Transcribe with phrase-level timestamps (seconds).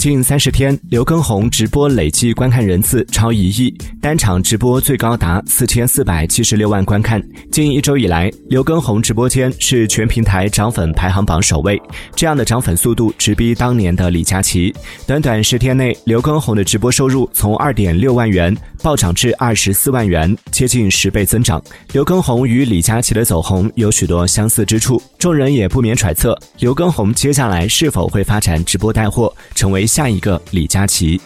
[0.00, 7.22] 近三十天，刘畊宏直播累计观看人次超一亿，单场直播最高达四千四百七十六万观看。
[7.52, 11.78] 近一周以来，刘畊宏直播间是全平台涨粉排行榜首位，
[12.16, 14.74] 这样的涨粉速度直逼当年的李佳琦。
[15.06, 21.62] 短短十天内，刘畊宏的直播收入从二点六万元暴涨至二十四万元，接近十倍增长。
[21.92, 29.90] 刘畊宏与李佳琦的走红有许多相似之处，众人也不免揣测，刘畊宏接下来是否会发展直播带货，成为。
[29.90, 31.20] 下一个李佳琦。